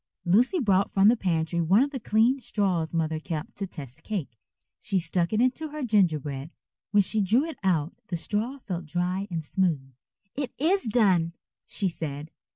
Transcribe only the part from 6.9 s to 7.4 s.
she